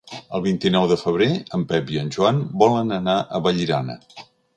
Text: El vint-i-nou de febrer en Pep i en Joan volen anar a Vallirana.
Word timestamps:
El 0.37 0.41
vint-i-nou 0.43 0.85
de 0.91 0.95
febrer 1.01 1.27
en 1.57 1.65
Pep 1.71 1.91
i 1.95 1.99
en 2.05 2.09
Joan 2.15 2.39
volen 2.63 2.95
anar 2.97 3.19
a 3.21 3.43
Vallirana. 3.49 3.99